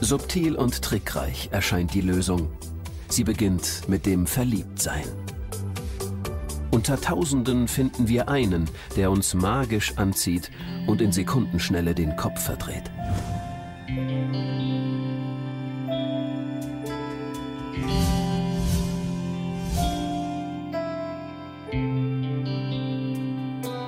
[0.00, 2.48] Subtil und trickreich erscheint die Lösung.
[3.08, 5.04] Sie beginnt mit dem Verliebtsein.
[6.70, 10.50] Unter Tausenden finden wir einen, der uns magisch anzieht
[10.86, 12.84] und in Sekundenschnelle den Kopf verdreht.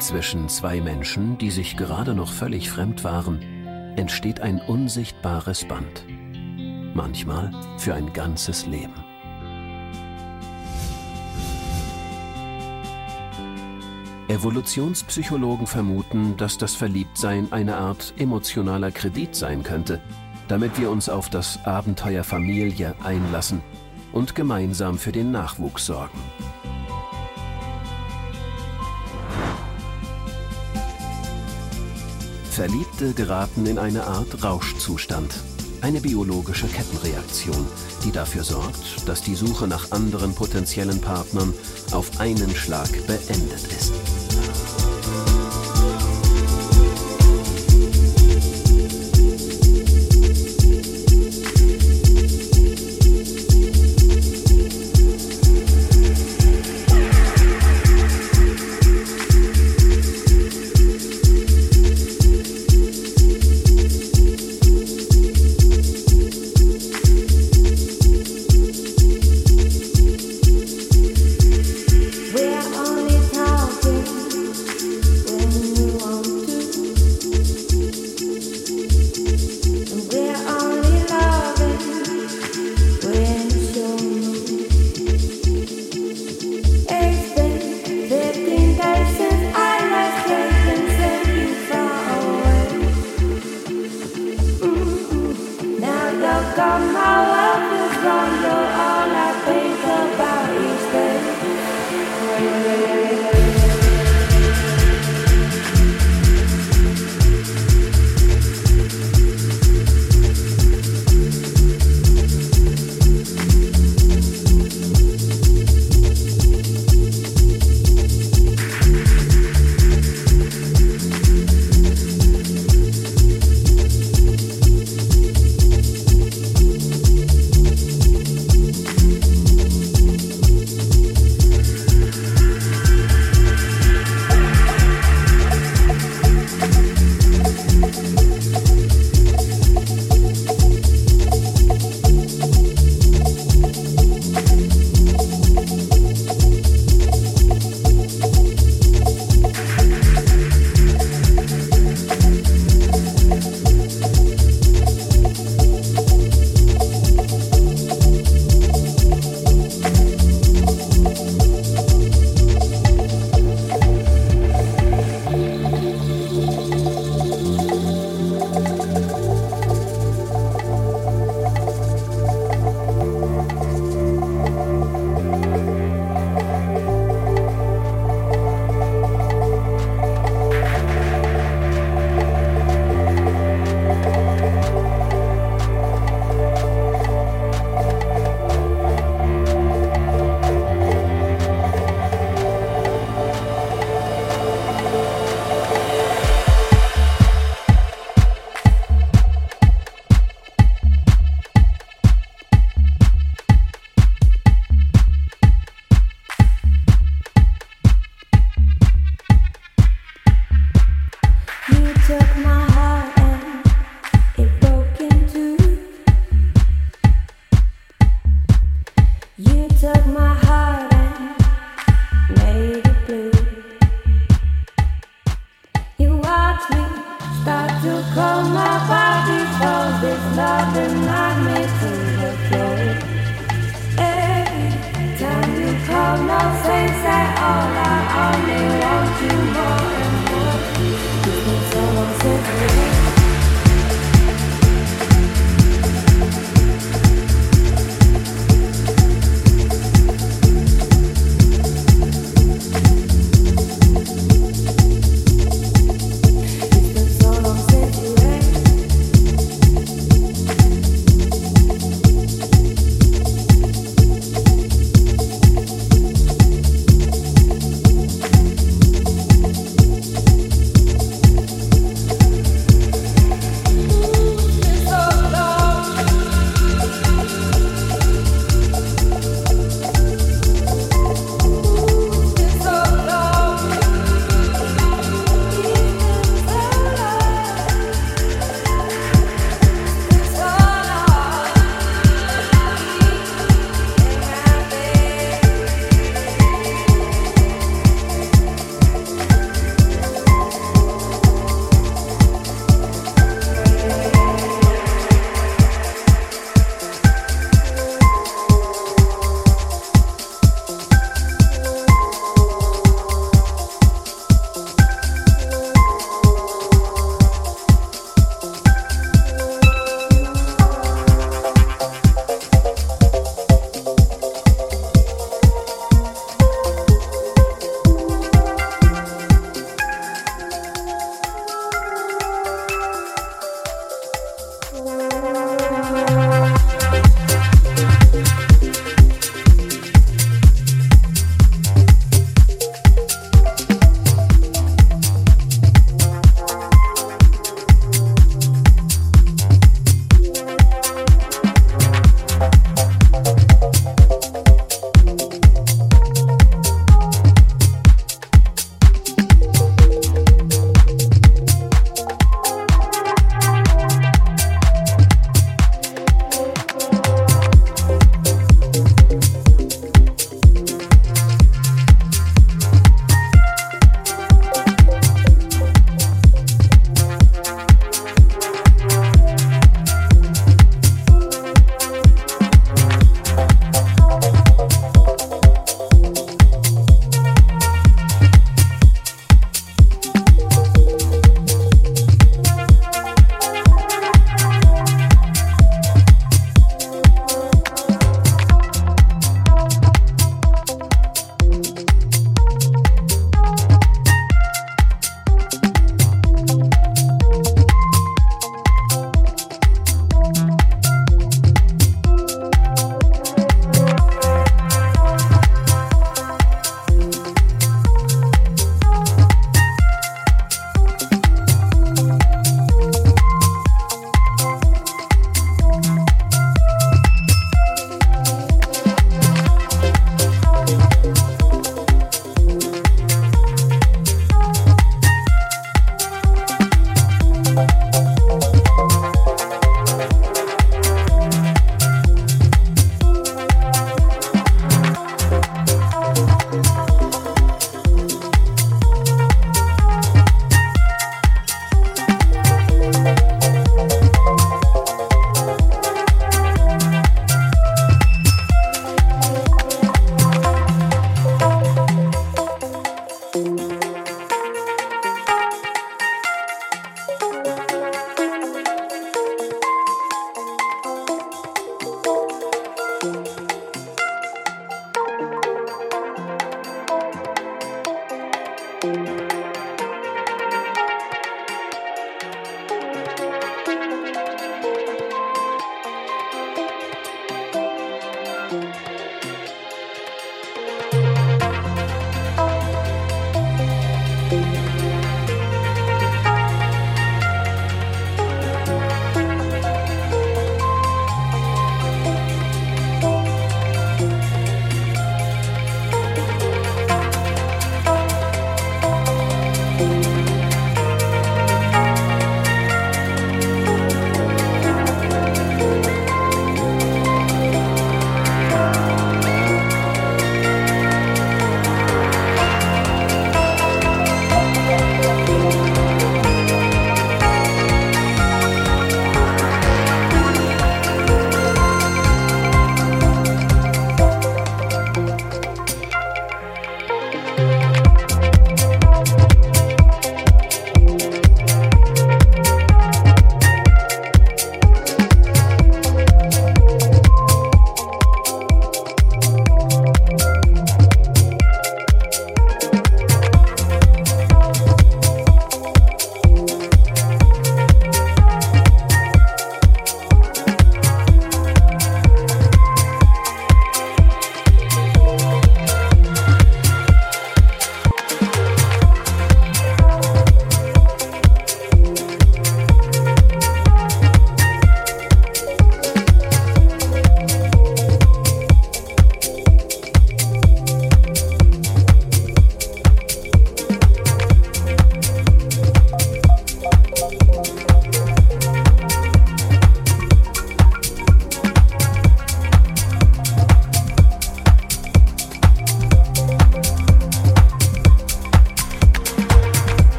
[0.00, 3.59] Zwischen zwei Menschen, die sich gerade noch völlig fremd waren,
[4.00, 6.06] entsteht ein unsichtbares Band.
[6.94, 8.94] Manchmal für ein ganzes Leben.
[14.28, 20.00] Evolutionspsychologen vermuten, dass das Verliebtsein eine Art emotionaler Kredit sein könnte,
[20.48, 23.60] damit wir uns auf das Abenteuer Familie einlassen
[24.12, 26.18] und gemeinsam für den Nachwuchs sorgen.
[32.60, 35.32] Verliebte geraten in eine Art Rauschzustand,
[35.80, 37.66] eine biologische Kettenreaktion,
[38.04, 41.54] die dafür sorgt, dass die Suche nach anderen potenziellen Partnern
[41.92, 44.19] auf einen Schlag beendet ist.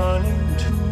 [0.00, 0.89] Running to